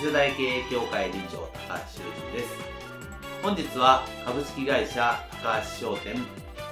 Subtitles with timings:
[0.00, 2.56] 次世代経営協会理事長高橋修人です。
[3.42, 6.16] 本日は株式会社高橋商店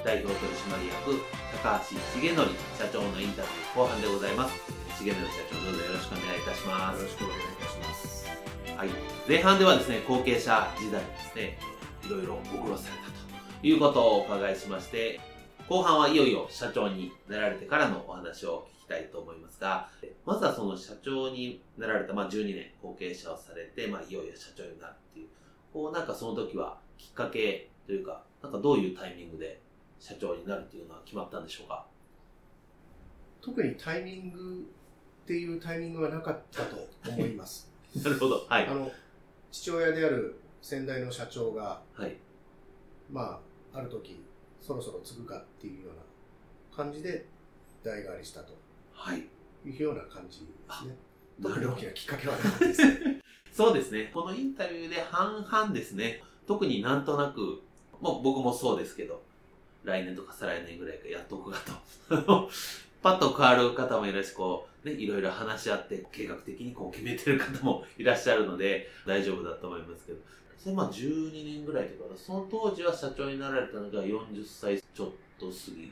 [0.02, 1.20] 代表取締役
[1.60, 2.48] 高橋重則
[2.78, 4.56] 社長のインタビュー後半でございます。
[5.04, 6.96] 重則社長どうぞよろしくお願いいたします。
[6.96, 8.26] よろしくお願いいたします。
[8.78, 8.88] はい。
[9.28, 11.58] 前半ではですね後継者時代ですね
[12.06, 15.20] いろいろご苦労されたということをお伺いしまして
[15.68, 19.88] 後半はいよいよ社長になられてからのお話をたいと思いますが、
[20.24, 25.28] まずはその社長になられた、まあ、12年後継者をされて、まあ、いよいよ社長になるっていう、
[25.72, 29.60] こうなんかその時はきっかけというか、なんかどういうタイミングで
[30.00, 31.84] 社長になるっていうのは決まったんでしょうか？
[33.40, 34.66] 特にタイミング
[35.24, 36.76] っていうタイミングはなかったと
[37.08, 37.70] 思います。
[38.02, 38.44] なるほど。
[38.48, 38.66] はい。
[38.66, 38.90] あの、
[39.50, 42.16] 父親である先代の社長が、はい。
[43.10, 43.40] ま
[43.72, 44.22] あ、ある時、
[44.60, 46.02] そろそろ継ぐかっていうような
[46.76, 47.26] 感じで
[47.82, 48.52] 代替わりしたと
[48.98, 49.18] はい。
[49.64, 50.96] いうような感じですね。
[51.38, 53.22] なるほど特に大きなきっかけはなかったですね。
[53.52, 54.10] そうですね。
[54.12, 56.22] このインタビューで半々ですね。
[56.46, 57.62] 特になんとなく、
[58.00, 59.22] もう僕もそうですけど、
[59.84, 61.58] 来年とか再来年ぐらいかやっとくか
[62.10, 62.50] と。
[63.00, 70.18] パッと変わる方もいらっしゃこう、ね、いろいろ話し合って計画的にこう決めてる方もいらっしゃるので、大丈夫だと思いますけど。
[70.56, 75.08] それまあ12年ぐらいとか、その当時は社長になられたのが40歳ちょっ
[75.38, 75.82] と過ぎ、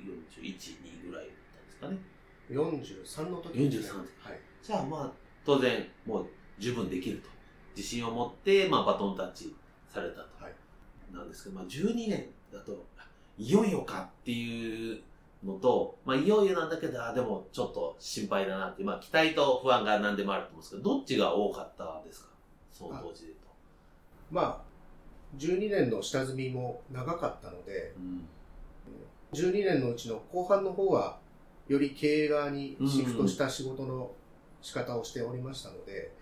[0.41, 0.57] 41、
[1.05, 2.16] 2ぐらいだったんですかね。
[2.51, 4.41] 43の時ですね43はい。
[4.63, 5.13] じゃあまあ、
[5.45, 6.27] 当然、もう
[6.59, 7.29] 十分できると。
[7.77, 9.55] 自信を持って、まあ、バトンタッチ
[9.89, 10.45] されたと。
[10.45, 10.55] はい
[11.13, 12.85] なんですけど、まあ、12年だと、
[13.39, 15.01] いよいよかっていう
[15.45, 22.31] のと、まあ、いよいよなんだけど、あでもちょっと心配だなってまあ、期待と不安が何でもあると思うんですけど、どっちが多かったですか？
[22.73, 23.39] その当時でと。
[24.33, 28.29] まあ、12年の下積みも長かったので、うん。
[29.33, 31.19] 12年のうちの後半の方は、
[31.69, 34.13] より経営側にシフトした仕事の
[34.63, 36.13] 仕方をしておりましたので、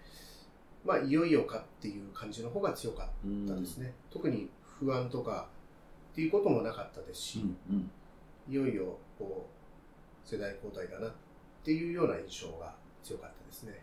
[0.85, 3.95] まあ、いよいよかっていう感じの方が強かうんったですね。
[4.11, 5.49] 特に不安とか
[6.13, 7.57] っていうこともなかったですし、うん。
[7.71, 7.91] うん。
[8.49, 11.13] いよいよこう世代交代だなっ
[11.65, 13.83] ていうような印象が強かったですね。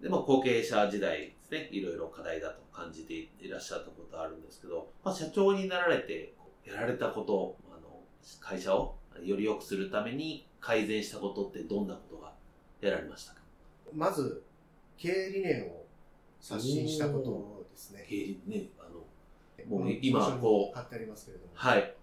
[0.00, 6.34] で、まあ、後継者時代ですね、いろいろ課題だと感じていらっしゃったことあるんですけど、まあ、社長になられて、
[6.66, 8.00] やられたこと、あの、
[8.40, 12.32] 会社をより良くするために改善したことってどんなことが
[12.80, 13.40] やられましたか？
[13.94, 14.42] まず、
[14.98, 15.84] 経営理念を
[16.40, 18.04] 刷新したことですね。
[18.08, 21.52] 経営ね、あの、もう今こう貼ってありますけれども。
[21.54, 21.94] はい。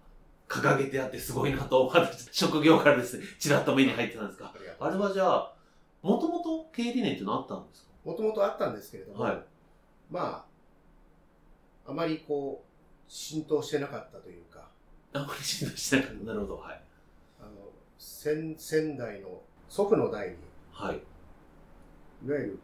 [0.48, 5.54] 掲げてあってすごいなと、私、職業からですね、 ちらっと目に入ってたんですが、あれはじゃあ、
[6.00, 9.44] もともと経営理念ってのあったんですもともとあったんですけれども、かはい。
[10.10, 10.46] ま
[11.86, 14.70] あ、あまりこう、浸透してなかったというか、
[15.12, 16.24] あんまり信頼してなかった。
[16.24, 16.82] なるほど、はい。
[17.40, 17.50] あの、
[18.04, 20.36] 先、先代の祖父の代に、
[20.70, 20.96] はい。
[22.26, 22.58] いわゆる、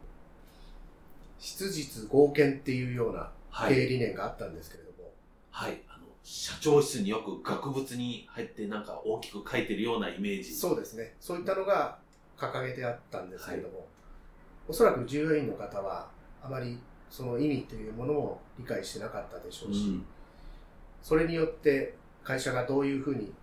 [1.39, 3.75] 質実合憲っていうようなはい。
[3.75, 5.11] 経営理念があったんですけれども、
[5.49, 5.81] はい。
[5.89, 10.53] あの、社長室によく額縁に入ってなんか大きく書いてるようなイメージ。
[10.53, 11.15] そうですね。
[11.19, 11.97] そういったのが
[12.37, 13.87] 掲げてあったんですけれども、
[14.67, 16.07] おそらく従業員の方は、
[16.43, 16.77] あまり
[17.09, 20.05] その意味というものも理解してなかったでしょうし、うん。
[21.01, 23.33] それによって会社がどういうふうに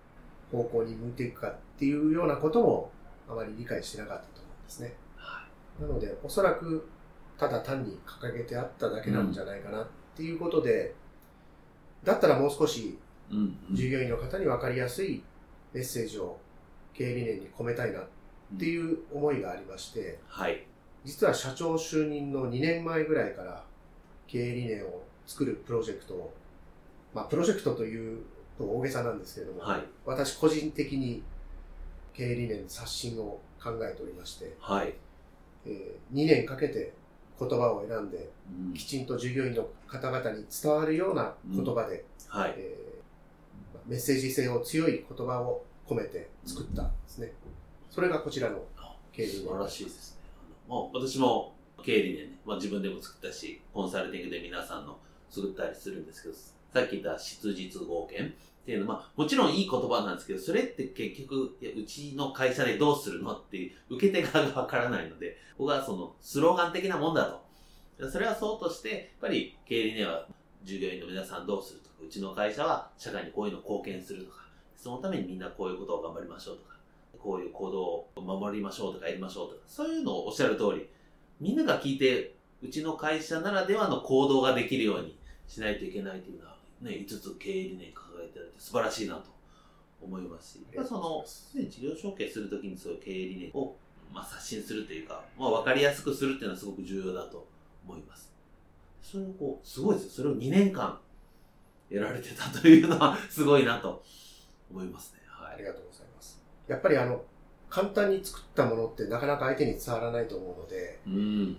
[0.51, 2.91] 方向に向いていくかっていうようなことも
[3.29, 4.95] あまり理解してなかったと思うんですね。
[5.17, 5.47] は
[5.81, 6.89] なので、おそらく
[7.39, 9.87] ただ単に掲げてあっただけなんじゃないかなっ
[10.17, 10.95] ていうことで、
[12.03, 12.99] だったらもう少しい。
[13.31, 13.39] うん。
[13.71, 15.23] うん従業員の方に分かりやすい
[15.73, 16.39] メッセージを
[16.95, 18.07] 経営理念に込めたいなっ
[18.59, 20.67] ていう思いがありまして、はい。
[21.05, 23.63] 実は社長就任の2年前ぐらいから
[24.27, 26.35] 経営理念を作るプロジェクトを、
[27.15, 28.23] まあプロジェクトという
[28.59, 29.85] と大げさなんですけれども、はい。
[30.05, 31.23] 私個人的に
[32.13, 34.95] 経営理念刷新を考えておりまして、はい。
[35.67, 36.93] え2年かけて
[37.39, 42.55] 言葉を選んで、うんきちんと従業員の方々に伝わるような言葉で、はい。
[42.57, 42.89] えー
[43.89, 47.33] メッセージ性を強い言葉を込めて作ったんですね。
[47.89, 48.63] それがこちらの
[49.13, 50.29] 経理素晴らしいですね。
[50.69, 54.99] あのもう私も経理でね、まあ、自分でも作ったし、コンサルティングで皆さんの
[55.31, 58.35] 作ったりするんですけど、さっき言った質実合憲
[58.69, 67.41] っていうのは、まあ、もちろんいい言葉なんですけど、それって結局、いやうちの会社でどうするのっていう受け手側がわからないので、僕はそのスローガン的なもんだ
[67.99, 68.11] と。
[68.11, 70.27] それはそうとして、やっぱり経理には
[70.65, 74.45] 従業員の皆さんどうするとか、うちの会社は社会にこういうの貢献するとか、
[74.77, 76.77] そのためにみんなこういうことを頑張りましょうとか、
[77.19, 80.87] こういう行動を守りましょうとかやりましょうとか、そういうのをおっしゃる通り、
[81.41, 85.17] みんなが聞いて、うちの会社ならではの行動ができるように
[85.47, 88.08] しないといけないというのは、ね、5つ経営理念掲
[88.39, 89.31] げてられて素晴らしいなと
[90.01, 91.25] 思いますし、その、
[91.63, 93.77] ね、事業承継するときにそういう経営理念を、
[94.13, 97.47] まあ、刷新するというか、まあ、分かりやすくするっていうのはすごく重要だと
[97.87, 98.33] 思います。
[99.03, 100.11] それをこう、すごいですよ。
[100.11, 100.99] それを2年間
[101.91, 104.03] やられてたというのはすごいなと
[104.71, 105.21] 思いますね。
[105.27, 105.55] はい。
[105.55, 106.41] ありがとうございます。
[106.69, 107.25] やっぱりあの、
[107.71, 111.59] 簡単に作ったものってなかなか相手に伝わらないと思うので、うん、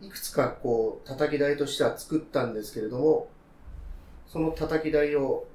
[0.00, 3.28] いくつかこう、叩き台としては作ったんですけれども、
[4.26, 5.47] その叩き台を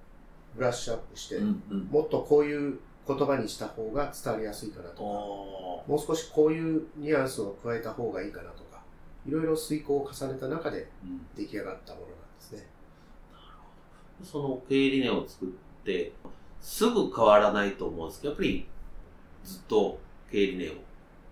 [0.55, 8.81] ブラッシュアップして、うんうん、もっとこういう言葉にした方が伝わりやすいかなとか、もう少しこういうニュアンスを加えた方がいいかなとか、
[9.27, 10.87] いろいろ遂行を重ねた中で
[11.35, 12.67] 出来上がったものなんですね。
[13.31, 14.29] うん、なるほど。
[14.29, 15.49] その経営理念を作っ
[15.83, 16.13] て、
[16.61, 18.67] すぐ変わらないと思うんですけど、やっぱり
[19.43, 19.99] ずっと
[20.31, 20.73] 経営理念を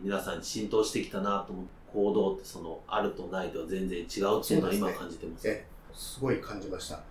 [0.01, 1.65] 皆さんに浸透してきたなと思う。
[1.93, 5.45] 行動ってそのあるとないとは全然違うっていうのは今感じてます。
[5.45, 7.01] ねすごい感じました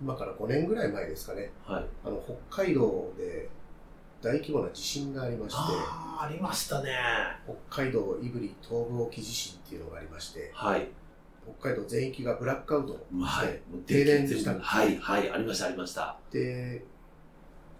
[0.00, 3.48] 今から5年ぐらい前ですかね、はい、あの北海道で
[4.22, 5.58] 大規模な地震がありまして。
[5.58, 6.92] あありましたね。
[7.68, 10.88] 北海道胆振東部沖地震っていうのがありまして、はい、
[11.58, 14.68] 北海道全域がブラックアウトして、はい、停電したんです。
[14.68, 16.18] はいはいありましたありました。
[16.30, 16.84] で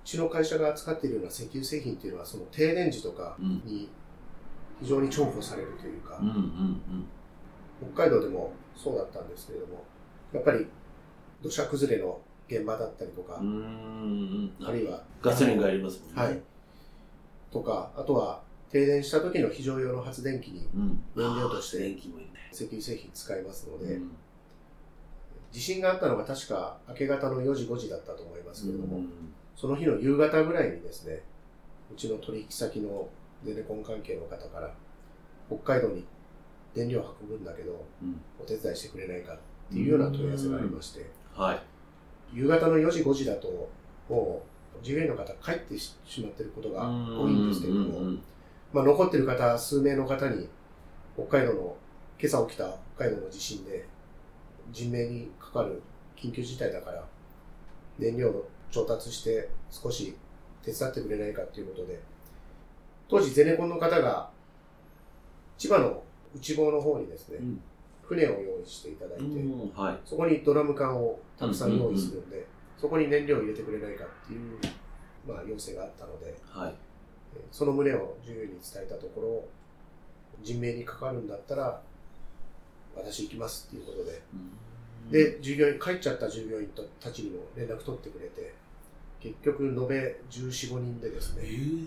[0.02, 3.90] うちの会社が扱っているような石油製品っていうのはその停電時とかに
[4.80, 9.84] 非常に重宝されるというか、うんうんうん、北海道でもそうだったんですけれども
[10.32, 10.66] やっぱり
[11.42, 16.40] 土砂崩れの現場だったりとかあるいはガソリンがありますもんね、はい、
[17.52, 20.68] とかあとは停電した時の非常用の発電機に
[21.16, 21.96] 燃料として
[22.52, 24.12] 石油製品使いますので、うん。
[25.50, 29.10] 地震があったのが確か明け方の4時5時だったと思いますけれども、うん。
[29.56, 31.22] その日の夕方ぐらいにですね、
[31.92, 33.08] うちの取引先の
[33.44, 34.72] ゼネコン関係の方から、
[35.48, 36.04] 北海道に
[36.74, 39.38] 電力を運ぶんだけど、うん、お手伝いしてくれないかっ
[39.68, 41.10] ていうような問い合わせがありまして、
[41.40, 41.60] はい、
[42.34, 43.70] 夕方の4時5時だと、
[44.10, 44.42] も
[44.78, 48.12] う従業員の方帰ってしまっていることが多いんですけれども、
[48.74, 50.46] まあ、残っている方、数名の方に、
[51.14, 51.76] 北海道の、
[52.20, 53.86] 今朝起きた北海道の地震で、
[54.70, 55.82] 人命にかかる
[56.14, 57.02] 緊急事態だから、
[57.98, 60.14] 燃料の調達して少し
[60.62, 61.98] 手伝ってくれないかということで、
[63.08, 64.28] 当時ゼネコンの方が
[65.56, 66.02] 千葉の
[66.34, 67.62] 内房の方にですね、うん、
[68.10, 69.24] 船を用意していただいて、
[69.72, 72.44] はい、そこにドラム缶をたくさん用意するんで、
[72.76, 74.58] そこに燃料を入れてくれないかっていう、
[75.28, 76.74] まあ、要請があったので、はい、
[77.52, 79.48] その旨を従業員に伝えたところ、
[80.42, 81.80] 人命にかかるんだったら、
[82.96, 86.68] 私行きますっていうことで、で、従業員、帰っちゃった従業員
[86.98, 88.52] たちにも連絡取ってくれて、
[89.20, 91.86] 結局延べ14、5人でですね、えー、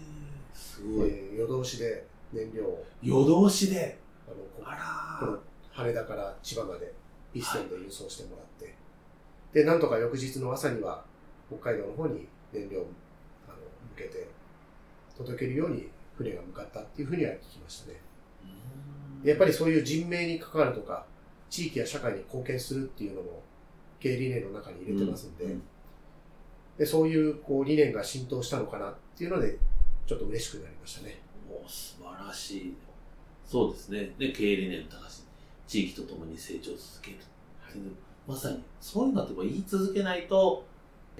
[0.53, 4.01] すごい、えー、夜通しで燃料を夜通しで。
[4.25, 5.39] あのあこの
[5.74, 6.94] 羽田から千葉まで
[7.34, 8.74] ピストンで輸送してもらって、はい、
[9.53, 11.03] でなんとか翌日の朝には
[11.50, 12.88] 北海道の方に燃料を
[13.48, 13.58] あの
[13.96, 14.27] 向けて
[15.18, 18.00] 届けるように船が向かったっていうふうには聞きましたね
[19.24, 21.06] やっぱりそういう人命に関わるとか
[21.50, 23.42] 地域や社会に貢献するっていうのも
[24.00, 25.63] 経営理念の中に入れてますんで、うんうん
[26.77, 29.58] で、そういうこう理念が浸透したのかなっていうので、
[30.08, 31.20] ちょっと嬉しくなりましたね。
[31.50, 32.77] お素晴らしい。
[33.46, 34.13] そうですね。
[34.18, 35.23] で、経営理念高し、
[35.67, 37.17] 地域とともに成長を続ける。
[37.62, 37.74] はい、
[38.27, 40.65] まさに、そういうのって言い続けないと、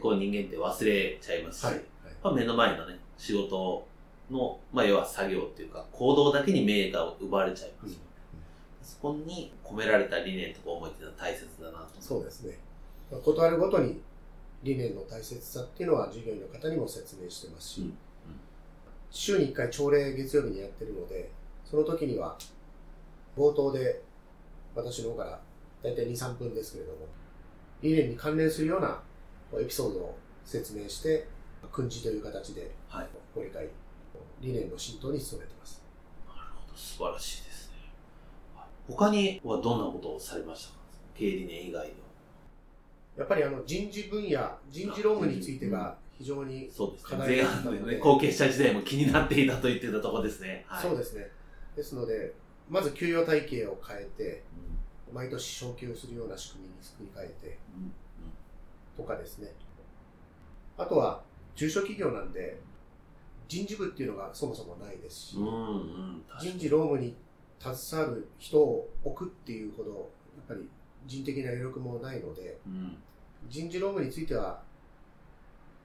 [0.02, 1.74] こう人間って忘れちゃいますし、はい。
[1.76, 1.84] はい、
[2.24, 3.86] まあ、目の前のね、仕事
[4.30, 7.98] の、まあ、要は作業っていうか、行動だけに名が奪われちゃいます、うん、
[8.82, 11.90] そこに込められた理念とか思いっていうのは大切だなと。
[12.00, 12.58] そうですね。
[13.24, 14.02] 断るごとに
[14.64, 17.88] 理念の大切さっていうのは従業員の方にも説明してますし、うん。
[17.88, 17.94] うん、
[19.12, 21.30] 週に1回朝礼月曜日にやってるので、
[21.66, 22.38] その時には
[23.38, 24.02] 冒頭で
[24.76, 25.40] 私の方から
[25.82, 27.08] 大体2、3分ですけれども、
[27.82, 29.02] 理念に関連するような
[29.60, 31.28] エピソードを説明して、
[31.72, 32.72] 訓示という形で
[33.34, 33.72] ご理解、はい、
[34.42, 35.84] 理念の浸透に努めています。
[36.28, 37.76] なるほど、素晴らしいですね。
[38.88, 40.80] 他にはどんなことをされましたか？
[41.16, 41.98] 経営理念以外では。
[43.16, 47.10] やっぱりあの人事分野、人事労務についてが非常に、そうですね。
[47.10, 50.66] 課題前だったので半でね、後継者時代も気になっていたと言ってたところですね。
[50.68, 51.30] はい、そうですね。
[51.76, 52.34] ですので、
[52.70, 54.74] まず給与体系を変えて、うん
[55.14, 57.94] 毎年昇給するような仕組みに作り変えてうん
[58.98, 59.52] とかですね。
[60.78, 61.22] あとは、
[61.56, 62.60] 中小企業なんで、
[63.48, 65.46] 人事部っていうのがそもそもないですし、うん。
[65.46, 67.16] うん人に事労務に
[67.60, 69.96] 携わる人を置くっていうほど、や
[70.44, 70.68] っぱり
[71.06, 72.98] 人的な余力もないので、うん。
[73.50, 74.62] 人事労務については、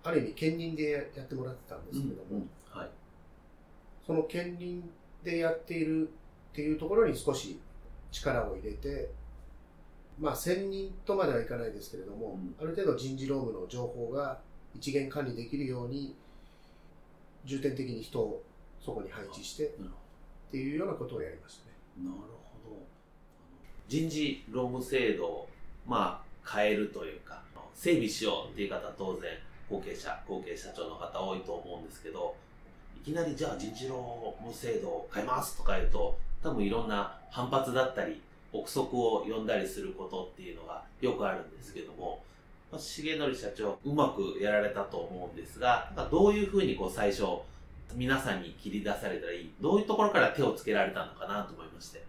[0.02, 2.90] ある意味兼任でやってもらってたんですけれども、うんはい。
[4.06, 4.88] その兼任
[5.22, 6.10] でやっている
[6.52, 7.60] っていうところに少し
[8.10, 9.10] 力を入れて、
[10.18, 14.40] まあ、専任とまではいかないですけれども、うんある程度人事労務の情報が
[14.74, 16.14] 一元管理できるように、
[17.44, 18.42] 重点的に人を
[18.80, 19.70] そこに配置してっ
[20.50, 22.08] ていうようなことをやりましたね。
[22.08, 22.76] なるほど。
[23.86, 25.48] 人事労務制度を、
[25.86, 27.42] まあ、変えるというか、
[27.74, 29.30] 整備しようっていう方は当然、
[29.70, 32.34] 後継者、後継社長の方多いと思うんですけど、
[32.96, 38.20] いきなりじゃあ人事労務制度を変えますとか言うと、多分いろんな反発だったり、
[38.52, 42.22] 憶測を呼んだりすることっていうのがよくあるんですけども、
[42.70, 47.24] まあ重則社長、うまくやられたと思うんですが、なんかどういうふうにこう最初、
[47.94, 52.02] 皆さんに切り出されたらいい、どういうところから手をつけられたのかなと思いまして。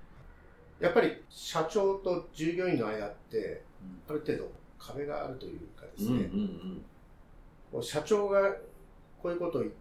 [0.79, 3.63] やっぱり社長と従業員の間って、
[4.07, 6.81] ある程度壁があるというかですね、うん
[7.71, 8.51] もう社長が
[9.21, 9.73] こういうことを言っ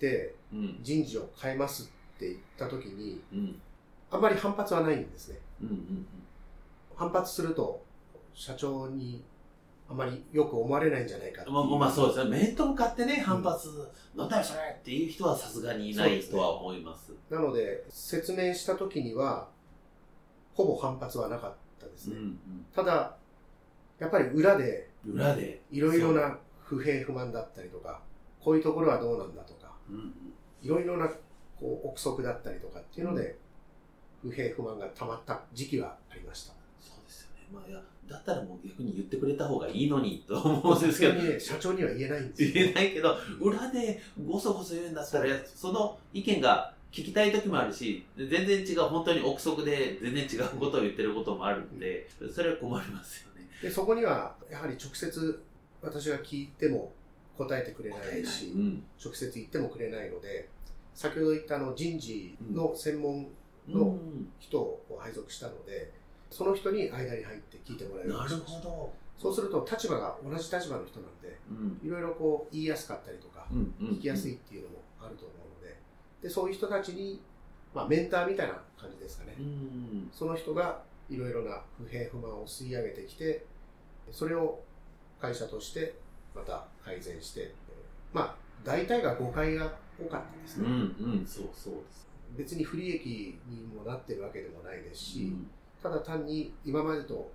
[0.00, 0.58] て、うん。
[0.58, 1.84] うん人事を変えます
[2.16, 3.60] って言ったときに、うん
[4.10, 5.38] あまり反発はないんですね。
[5.62, 6.06] うんうん
[6.98, 7.82] 反発すると、
[8.32, 9.22] 社長に
[9.88, 12.30] あまりよく思われないんじゃないかまあ、まあそうですね。
[12.30, 13.68] 面と向かってね、反発、
[14.16, 17.12] なんだよそれっていう人はさすがにいないとは思います。
[17.30, 19.48] なので、説明したときには、
[20.54, 22.16] ほぼ反発はなかったですね。
[22.16, 22.38] うん
[22.74, 23.16] ただ、
[23.98, 25.60] やっぱり裏でうん裏で。
[25.70, 28.00] いろいろな不平不満だったりとか、
[28.40, 30.12] こういうところはどうなんだとか、うんうん
[30.62, 31.06] いろいろな
[31.60, 33.36] こう憶測だったりとかっていうので、
[34.22, 36.52] 不平不満が溜まった時期はありました。
[36.80, 37.46] そうですよね。
[37.52, 42.50] まあいや、だったらもう逆に言ってくれた方がいいのにと思うんですけどね、社長には言えないんですよ。
[42.54, 53.48] 言えないけど、裏でごそごそ言うんだったら、その意見が聞きたい時もあるし、全然違う、本当に憶測で全然違うことを言ってることもあるんで、それは困りますよね。
[53.62, 55.42] で、そこには、やはり直接
[55.82, 56.92] 私が聞いても
[57.36, 58.84] 答えてくれな答えないいし、うん。
[59.02, 60.48] 直接言ってもくれないので、
[60.94, 63.28] 先ほど言ったあの人事の専門う
[63.68, 64.32] のん。
[64.38, 65.92] 人を配属したので、
[66.30, 68.92] その人に間に入って聞いてもらえるようなるほど。
[69.18, 71.80] そうすると立場が同じ立場の人なんで、うん。
[71.82, 73.46] いろいろこう言いやすかったりとか、
[73.80, 75.76] 聞きやすいっていうのもあると思うので、
[76.22, 77.20] で、そういう人たちに、
[77.74, 79.36] まあメンターみたいな感じですかね。
[79.38, 80.10] うん。
[80.12, 83.44] その人がいろいろな不平不満を吸い上げてきて、
[84.10, 84.60] それを
[85.20, 85.94] 会社として
[86.34, 87.54] また改善して、
[88.12, 90.88] まあ大体が誤解が多かったですうん。
[90.88, 90.94] ね。
[91.00, 91.26] うん。
[91.26, 92.06] そうそうです。
[92.36, 95.50] 別に不利益にもなってるわけでもないですし、うん
[95.82, 97.30] ただ単に今までと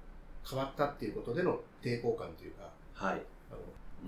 [0.46, 3.22] 変わったっていうことでの抵抗感というか、はい。
[3.50, 3.54] あ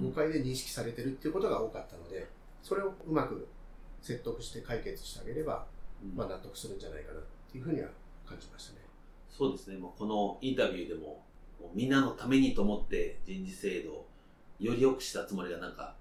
[0.01, 2.27] の誤解で認識されてるっていうことが多かったので、
[2.61, 3.47] それをうまく
[4.01, 5.65] 説得して解決してあげれば、
[6.03, 7.87] うんまあ納得するんじゃないかなっていうふうには
[8.27, 8.79] 感じましたね。
[9.29, 9.77] そうですね。
[9.77, 11.23] もうこのインタビューでも、
[11.61, 14.07] もうみんなのためにと思って人事制度を
[14.59, 15.95] より良くしたつもりがなんか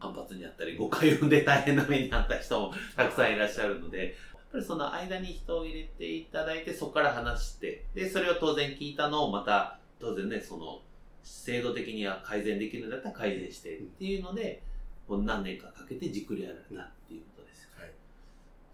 [0.00, 4.16] 反発にあったり、誤解を生んで大変な目にあった人もたくさんいらっしゃるので、
[4.54, 10.80] ぱりその間に人を入れていただいて、そこから話して、で、それを当然聞いたのをまた、当然ね、その、
[11.24, 14.62] 制度的には改善できるんだったら改善してっていうので、
[15.08, 17.68] こう何年かかけてじっくりやられたっていうことです。
[17.76, 17.90] はい。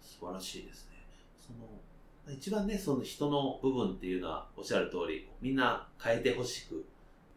[0.01, 0.97] 素晴らしいですね。
[1.39, 6.83] その、一番ね、その人の部分っていうのは、おっしゃる通り、みんな変えてほしく、よ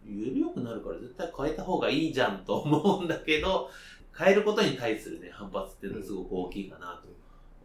[0.07, 3.71] り良くなるから絶対変えた方がいいじゃんと思うんだけど、
[4.17, 7.09] 変えることに対するね、反発っていうのはすごく大きいかなと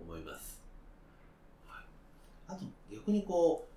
[0.02, 0.56] 思います。
[0.56, 0.59] はい、
[2.50, 3.68] あと、逆にこ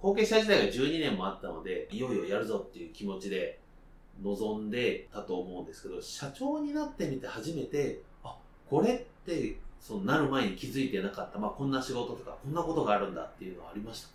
[0.00, 3.58] う、後継者時代が12年もあったので、いよいよやるぞっていう気持ちで
[4.22, 8.36] 臨んでたと思うんですけど、社長になってみて初めて、あ、
[8.68, 14.08] これって、そのなる前に気づいてなかった、まあこんな仕事とか、こんなことがあるんだっていうのはありました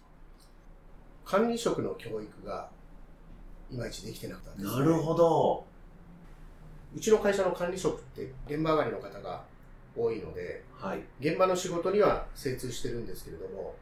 [1.29, 1.37] か？
[1.37, 2.69] 管理職の教育が
[3.71, 5.65] いまいちできてなかったんです、なるほど。
[6.95, 9.43] うちの会社の管理職って現場上がりの方が
[9.97, 11.01] 多いので、はい。
[11.19, 13.75] 現場の仕事には精通してるんですけれども、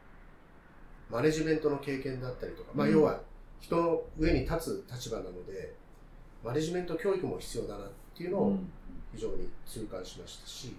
[1.09, 3.21] マネジメントの経験だったりとか、まあうん要は
[3.59, 5.73] 人の上に立つ立場なので、
[6.43, 8.69] マネジメント教育も必要だなっていうのをうん
[9.13, 10.75] 非常に痛感しましたし、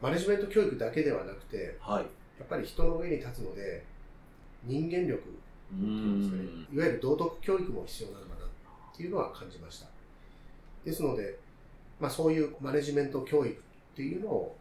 [0.00, 2.04] マネジメント教育だけではなくて、はい。
[2.38, 3.84] やっぱり人の上に立つので、
[4.64, 6.74] 人間力うっていうんですかねん。
[6.74, 8.60] いわゆる道徳教育も必要なのかなって
[9.00, 9.86] っていうのは感じました。
[10.84, 11.38] ですので、
[11.98, 13.56] まあ、そういうマネジメント教育っ
[13.96, 14.56] ていうのを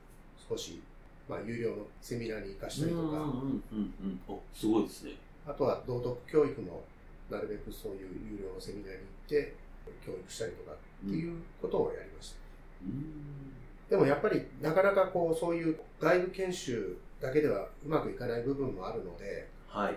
[0.47, 0.81] 少し、
[1.29, 4.19] まあ、有料のセミナーに活かしたりとか、うんうんうんうん。
[4.27, 5.11] お、すごいですね。
[5.45, 6.83] あとは道徳教育も
[7.29, 9.55] なるべくそういう有料のセミナーに行って
[10.03, 12.35] 教育したりとかっていうことをやりました。
[12.83, 13.53] うん。
[13.89, 19.95] でもやっぱりなかなかこうそういう外部研修だけではうまくいかない部分もあるので、はい。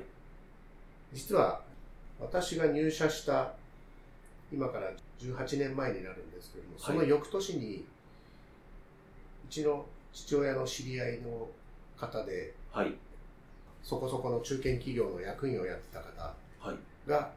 [1.14, 1.62] 実は
[2.20, 3.54] 私が入社した
[4.52, 7.86] 今から18年前になるんですけれども、その翌年に
[9.46, 11.48] うちの父親の知り合いの
[11.96, 12.92] 方ではい。
[13.82, 17.08] そこそこの中堅企業の役員をやってた方はい。
[17.08, 17.32] が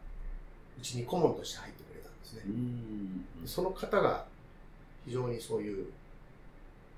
[0.77, 2.49] うちに顧問として入ってくれたんですねう。
[2.49, 3.47] ん。
[3.47, 4.25] その方が
[5.05, 5.87] 非常にそういう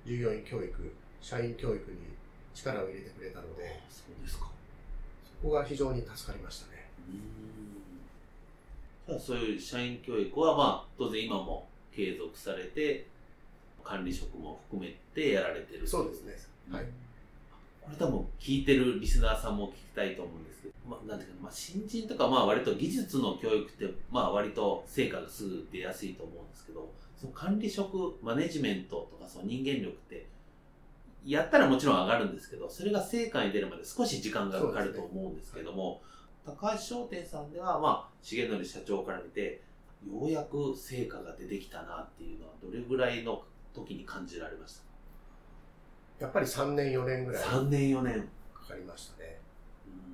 [0.05, 1.98] 従業員教育、社員教育に
[2.55, 4.48] 力を入れてくれたので、そうですか。
[5.41, 6.89] そこが非常に助かりましたね。
[9.07, 13.05] じゃあそういう社員教育はまあ当然今も継続されて
[13.88, 15.88] 管理職も含めてやられてる。
[15.88, 16.34] そうですね。
[16.70, 16.86] はい。
[17.82, 30.27] これ多分聞いてるリスナーさんも聞きたいと思うんですけど、まあ、なんていうかな、まあ、新人とかまあ割と技術の教育ってまあ割と成果がすぐ出やすいと思うんですけどその管理職マネジメントとかその人間力って
[31.25, 36.01] やったらもちろん上がるんですけどそれが成果に出るまで少し時間がかかると思うんですけども、
[36.46, 39.62] 高橋商店さんではまあ重則社長から見て
[40.06, 43.44] ようやく成果が出てきたなっていうのはどれぐらいの
[43.84, 44.79] 時に感じられまし
[46.19, 46.25] た。
[46.25, 47.89] やっぱり3年4年ぐらいかか3年。
[47.91, 48.27] 4年、
[48.67, 49.39] かりましたね。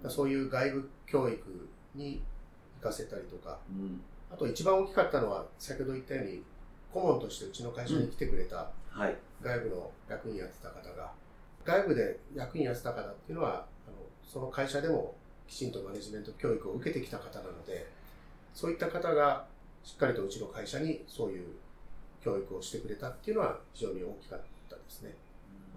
[0.04, 0.10] うん。
[0.10, 2.22] そういう外部教育に
[2.82, 4.02] 行かせたりとか、うん。
[4.32, 6.44] あと一番大きかったのは先ほど言ったように
[6.92, 9.16] 顧問としてうちの会社に来てくれたはい。
[9.42, 11.12] 外部の役員やってた方が、
[11.66, 15.16] 外部で役員やってた方っていうのは、あのその会社でも
[15.48, 17.88] きちんとマネジメント教育を受けてきた方なので、
[18.54, 19.46] そういった方が
[19.84, 21.48] しっかりとうちの会社にそういう
[22.24, 25.16] 教育をしてくれたっていうのは非常に大きかったですね。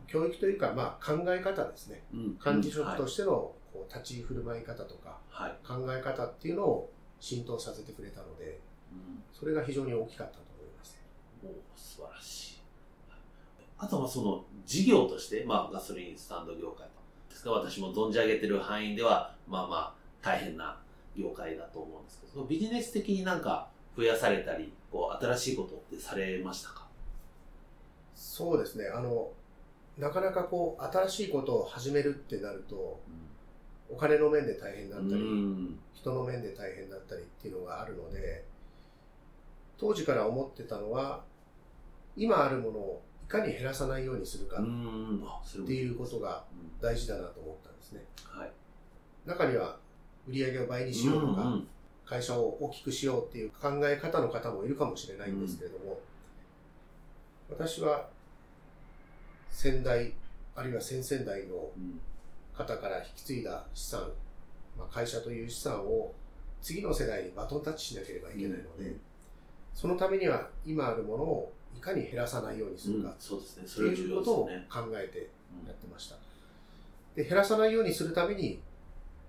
[0.07, 2.05] 教育というか、まあ考え方ですね。
[2.15, 3.31] うん管理職とはいしての
[3.73, 8.61] こう立ち振る舞い方とかはい考え方っていうのを浸透させてくれたので、
[8.93, 11.03] うんそれが非常に大きかったと思います。
[11.43, 12.63] お素晴らしい
[13.79, 16.93] あとはその事業として、まあ、ガソリンスタンド業界と
[17.29, 20.79] ですが私も存じ上げてる範囲ではまあまあ大変な
[21.17, 26.87] 業界だと思うんですけどそのビジネス的になんか増やされたりこう新しいことってされましたか？
[28.15, 28.87] そうですね。
[28.89, 29.31] あの、
[29.99, 33.01] なかなかこう、新しいことを始めるってなると、
[33.91, 35.79] お金の面で大変だったり、うん。
[35.95, 38.45] 人の面で大変だったりっていうのがあるので、
[39.79, 41.25] 当時から思ってたのは、
[42.17, 44.65] 今あるものをいかに減らさないようにするかっ
[45.67, 46.81] ていうことがうん。
[46.81, 48.05] 大事だなと思ったんですね。
[48.25, 48.53] はい。
[49.27, 49.79] 中には、
[50.27, 51.69] 売り上げを倍にしようとか、うんうん
[52.07, 55.99] 会社を大きくしようっていう考え方の方もいるかもしれないんですけれども、
[57.51, 58.09] 私は
[59.51, 60.15] 先代、
[60.55, 62.01] あるいは先々代のうん
[62.57, 64.01] 方から引き継いだ資産、
[64.79, 66.15] まあ、会社という資産を
[66.63, 69.01] 次の世代にバトンタッチしなければいけないので、うん。
[69.75, 73.15] そのためには今あるものをいかに減らさないようにするかうん。
[73.19, 73.65] そうですね。
[73.67, 74.51] それは重要いうことを考
[74.95, 75.19] えて
[75.67, 76.17] やってました。
[77.15, 78.61] で、減らさないようにするために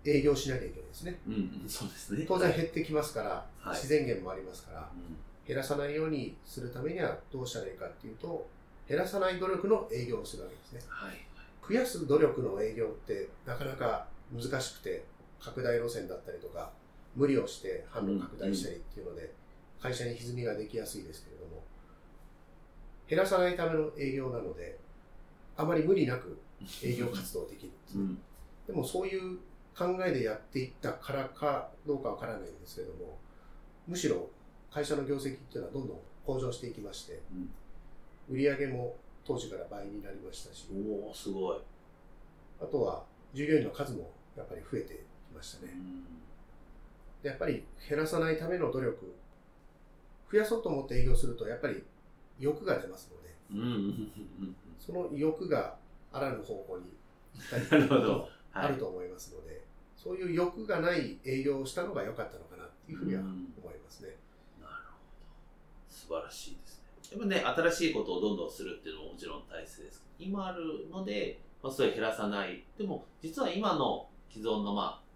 [0.06, 1.20] 営業しなきゃいけないですね。
[1.28, 3.30] うんうんそうですね当然減ってきますから、
[3.60, 8.46] はい自然減もありますから、うん減らさないようにするためにはどうしたらいいかっていうと、
[8.90, 10.82] 減らさない努力の営業をするわけですね。
[10.90, 11.28] はい
[11.68, 15.06] 増やす努力の営業ってなかなか難しくて、
[15.40, 16.72] 拡大路線だったりとか、
[17.16, 19.34] 無理をして販路拡大したりっていうので、
[19.82, 21.64] 会社に歪みができやすいですけれども、
[23.10, 24.78] 減らさないための営業なので、
[25.58, 26.38] あまり無理なく
[26.84, 28.02] 営業活動できるんですね。
[28.02, 28.22] うん
[28.68, 29.40] でもそういう
[29.78, 33.18] 考えでやっていったからかどうかわからないんですけれども、
[33.88, 34.28] むしろ
[34.72, 37.22] 会社の業績っていうのはどんどん向上していきまして、
[38.28, 41.58] 売り上げも当時から倍になりましたし、おおすごい。
[42.60, 45.74] あとは従業員の数もやっぱり増えてきましたね。
[47.22, 49.14] でやっぱり減らさないための努力、
[50.32, 51.84] 増やそうと思って営業するとやっぱり
[52.40, 53.60] 欲が出ますので、うん。
[53.60, 55.76] うんうんうんその欲が
[56.14, 56.86] あらぬ方向に
[57.36, 58.30] 行ったりなるほど。
[58.54, 59.62] あると思いますので、
[59.98, 63.34] そういう欲がない営業をしたのが良かったのかなっていうふうには思い
[63.84, 64.16] ますね。
[64.62, 65.90] なるほど。
[65.90, 66.84] 素晴らしいですね。
[67.12, 67.26] やっぱ
[67.60, 70.06] ね新しいことをどんどんするっていうのももちろん大切です。
[70.20, 72.64] 今あるので、まあ、それを減らさない。
[72.78, 75.08] でも実は今の既存のまあ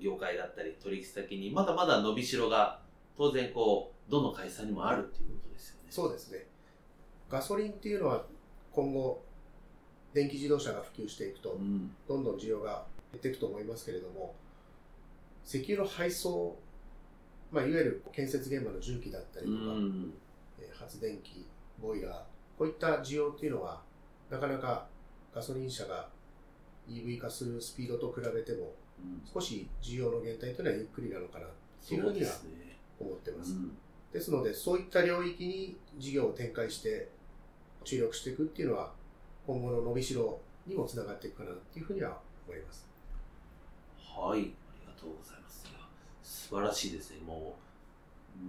[0.00, 2.80] 業界だったり取引先にまだまだ伸びしろが
[3.16, 5.86] 当然こうどの会社にもあるっていうことですよね。
[5.90, 6.46] そうですね。
[7.28, 8.24] ガソリンっていうのは
[8.72, 9.24] 今後、
[10.12, 11.90] 電気自動車が普及していくとう、ん。
[12.06, 12.84] どんどん需要が
[13.16, 14.34] 減っていくと思いますけれども、
[15.46, 16.56] 石油の配送、
[17.50, 20.12] まあ、いわゆる建設現場の重機だったりうとか、ん。
[20.60, 21.46] えー発電機、
[21.80, 23.82] ボイラー、こういった需要っていうのは、
[24.30, 24.86] なかなか
[25.34, 26.08] ガソリン車が
[26.88, 31.50] EV 化するスピードと比べても、うん少し需要の減退というのはゆっくりなのかなっ
[31.86, 32.32] ていうふそううには。
[32.98, 33.52] 思ってます。
[33.52, 33.76] うん。
[34.12, 37.08] ですので、そういった領域に事業を展開して
[37.84, 38.92] 注力していくっていうのは、
[39.46, 42.86] 今後の伸びしろにもつながっていくかなっていうふうには思います。
[44.16, 44.50] はい、あり
[44.86, 45.66] がとうございます。
[45.68, 45.78] いや
[46.22, 47.18] 素晴らしいですね。
[47.26, 47.54] も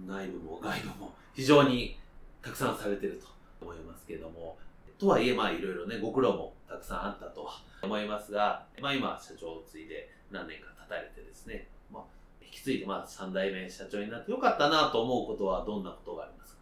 [0.06, 1.98] う、内部も外部も非常に
[2.40, 3.26] たくさんされてると
[3.60, 4.56] 思いますけれども、
[4.98, 12.02] とはいえ、まあ、いろいろね、ご苦労もたくさんあったとは思いますが、まあ、今、社長を継いで何年か経たれてですね、まあ、
[12.42, 16.58] 引き継いで、まあ、3代目社長になってよかったなと思うことはどんなことがありますか？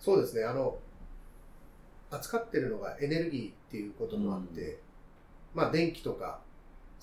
[0.00, 0.76] そうですね、あの、
[2.10, 4.80] 扱ってるのがエネルギーっていうこともあって、
[5.54, 6.40] まあ、電気とか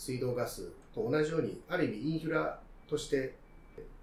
[0.02, 2.60] 水道ガスと同じように、ある意味インフラ
[2.90, 3.36] として、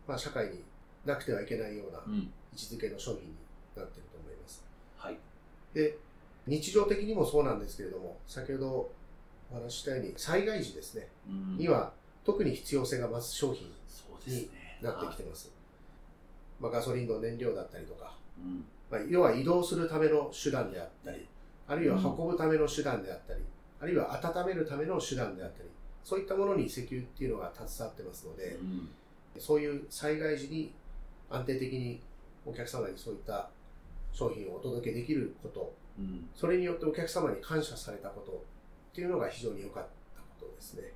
[0.06, 0.62] まあ、社会に
[1.04, 2.14] なくてはいけないようなうん。
[2.18, 3.34] 位置づけの商品に
[3.76, 4.64] なっていると思います。
[4.96, 5.18] はい。
[5.74, 5.98] で、
[6.46, 8.90] 日常的にもそうなんですけれども、先ほど
[9.50, 11.92] お話ししたように、災害時ですね、うんには
[12.24, 13.66] 特に必要性が増す商品
[14.28, 14.50] に。
[14.80, 15.50] なってきてます。
[16.60, 18.64] まあ、ガソリンの燃料だったりとか、うん。
[18.88, 21.26] まあ、要は移動するための手段であったり、
[21.66, 23.40] あるいは運ぶための手段であったり、
[23.80, 25.68] あるいは温めるための手段であったり、
[26.08, 28.88] そういったものに石油っていうのが携わってますので、うん
[29.38, 30.72] そういう災害時に
[31.30, 32.00] 安定的に
[32.44, 33.50] お客様にそういった
[34.12, 36.26] 商品をお届けできること、うん。
[36.34, 38.34] それによってお客様に感謝されたことっ
[38.94, 40.92] ていうのが非常に良かったことですね。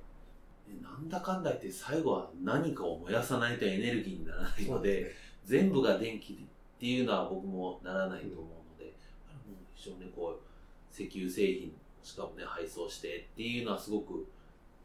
[0.67, 5.03] でなんだかんだ言って最後は何かを燃やさないとエネルギーにならないので、
[5.45, 6.35] すね全部が電気っ
[6.79, 8.93] ていうのは僕もならないと思うので、やっ
[9.27, 11.71] ぱりもう非常にこう、石油製品、
[12.03, 14.27] しかもね、配送してっていうのはすごく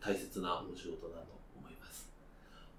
[0.01, 2.11] 大切なお仕事だと思います。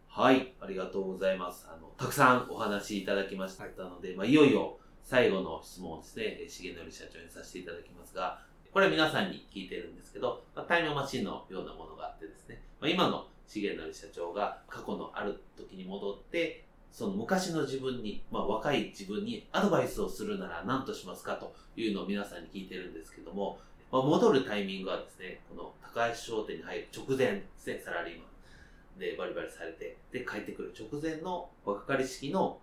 [0.08, 1.68] はい、ありがとうございます。
[1.70, 23.60] あの、たくさんお話いただきましたので、まあ、いよいよ最後の質問をですね、え重則社長にさせていただきますが、これ皆さんに聞いてるんですけど、まあ、タイムマシンのようなものがあってですね、まあ、今の重則社長が過去のある時に戻って、その昔の自分に、まあ若い自分にアドバイスをするなら何としますかというのを皆さんに聞いてるんですけども、
[23.92, 29.00] まあ、戻るタイミングはですね、この高橋商店に入る直前ですね、サラリーマン。
[29.00, 30.74] でバリバリされて、で帰ってくる。
[30.78, 32.60] 直前の若かりしきの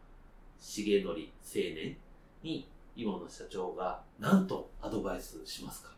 [0.60, 1.96] 重則青年
[2.42, 5.90] に今の社長が何とアドバイスしますか？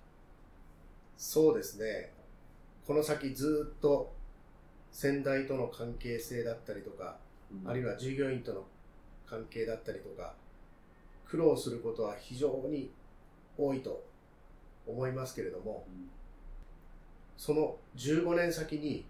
[1.17, 2.13] そうですね。
[2.87, 4.15] この先ずっと
[4.93, 7.19] 先代との関係性だったりとか、
[7.67, 8.65] あるいは従業員との
[9.27, 10.35] 関係だったりとか、
[11.27, 12.91] 苦労することは非常に
[13.57, 14.05] 多いと
[14.89, 16.09] 思いますけれども、うん
[17.39, 19.05] その15年先に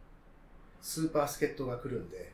[0.82, 2.30] スーパー助っ人が来るんで、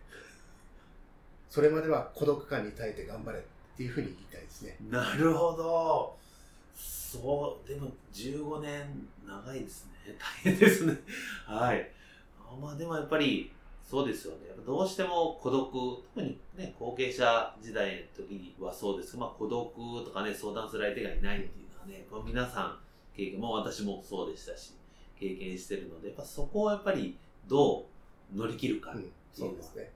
[1.48, 3.42] それまでは孤独感に耐えて頑張れっ
[3.76, 4.76] ていうふうに言いたいですね。
[4.90, 6.16] なるほど。
[6.74, 9.92] そう、でも15年長いですね。
[10.18, 10.98] 大変ですね。
[11.46, 11.88] はい。
[12.40, 13.52] あまあでもやっぱり、
[13.88, 14.48] そうですよね。
[14.48, 19.72] やっぱどうしても孤独、特にね、後継者時代の時にはそうです、まあ孤独
[20.04, 22.83] とかね、相談する相手がいないっていうのはね、皆さん
[23.16, 24.74] 経験も私もそうでしたし、
[25.18, 27.16] 経験してるので、やっぱそこをやっぱり
[27.48, 27.86] ど
[28.34, 29.90] う乗り切るかっうん、ていのはそううですね。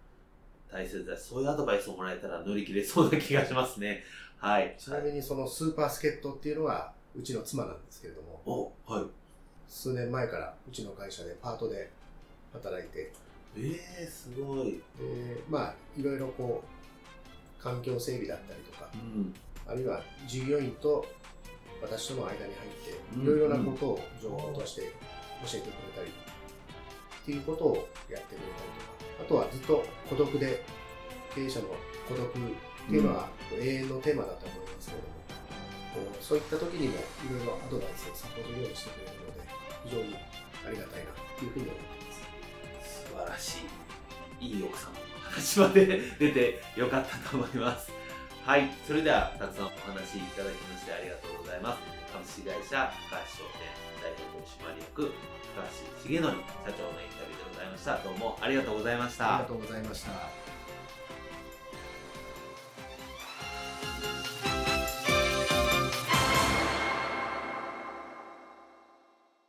[0.70, 4.02] 大切だし、そういうアドバイスをもらえたら乗り切れそうな気がしますね。
[4.38, 4.74] はい。
[4.78, 9.04] ちなみにそのスーパー助っ人っていうのはうちの妻なんですけれども、お、はい。
[9.66, 11.90] 数年前からうちの会社でパートで
[12.52, 13.12] 働いて、
[13.56, 14.72] ええすごい。
[14.98, 19.34] でまあいろいろこう環境整備だったりとかうん。
[19.66, 21.04] あるいは従業員と
[21.82, 30.64] 私との間に入ってうんいろいろなことを情報として教えてくれたりっていうことをやってくれたりとかあとはずっと孤独で
[31.34, 31.66] 経営者の
[32.08, 32.32] 孤独っ
[32.88, 35.14] ていうのは永遠のテーマだと思いますけれども、
[36.08, 36.98] こうそういった時にもい
[37.30, 39.44] ろいろアドバイスをサポート用意してくれるので
[39.84, 40.16] 非常に
[40.66, 43.04] ありがたいなというふうに思っています。
[43.04, 43.58] 素晴らし
[44.40, 44.46] い。
[44.46, 44.98] いい奥様の
[45.30, 47.92] 話まで出てよかったと思います。
[48.48, 48.70] はい。
[48.86, 51.84] それでは、たくさんお話いただきましてありがとうございます。
[52.10, 53.68] 株式会社高橋商店
[54.00, 55.12] 代表取締役
[55.52, 57.98] 高橋重則社長のインタビューでございました。
[58.00, 59.36] どうもありがとうございました。
[59.36, 60.57] ありがとうございました。